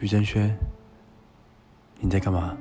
[0.00, 0.56] 于正轩，
[2.00, 2.56] 你在干嘛？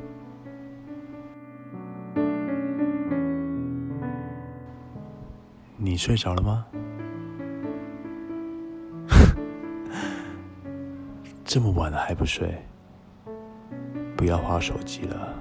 [5.78, 6.66] 你睡着了吗？
[11.46, 12.54] 这么晚了还不睡？
[14.18, 15.34] 不要划手机了。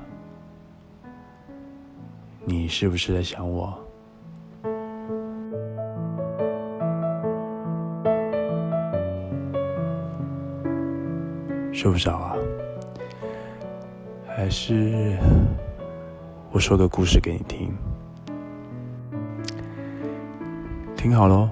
[2.44, 3.76] 你是不是在想我？
[11.80, 12.34] 睡不着啊？
[14.26, 15.16] 还是
[16.50, 17.72] 我说个故事给你听？
[20.96, 21.48] 听好喽。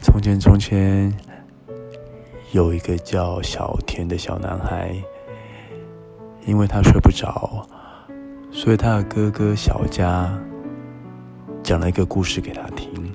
[0.00, 1.14] 从前，从前
[2.52, 4.94] 有一个叫小田的小男孩，
[6.46, 7.66] 因为他睡不着，
[8.50, 10.32] 所以他的哥哥小佳
[11.62, 13.14] 讲了一个故事给他听。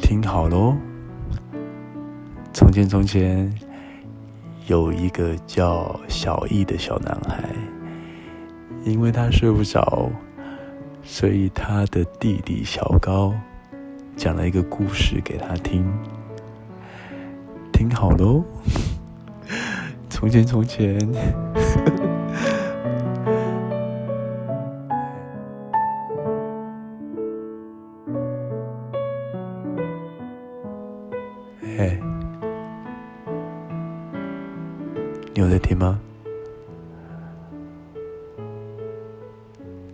[0.00, 0.76] 听好喽。
[2.56, 3.54] 从前，从前
[4.66, 7.50] 有一个叫小易的小男孩，
[8.82, 10.10] 因为他睡不着，
[11.02, 13.34] 所以他的弟弟小高
[14.16, 15.86] 讲了一个故事给他听。
[17.74, 18.42] 听好喽！
[20.08, 20.98] 从前，从前。
[31.60, 32.00] 嘿。
[35.36, 36.00] 你有在听吗？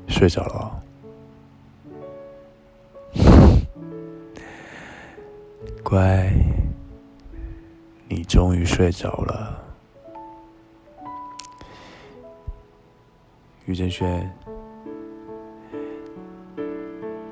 [0.06, 0.70] 睡着了哦，
[5.82, 6.32] 乖，
[8.08, 9.60] 你终于睡着了。
[13.66, 14.32] 于正轩，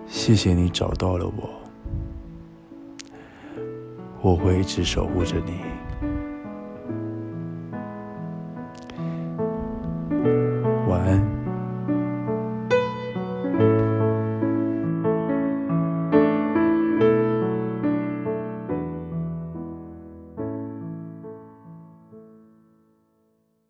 [0.09, 1.49] 谢谢你找到了我，
[4.21, 5.61] 我会一直守护着你。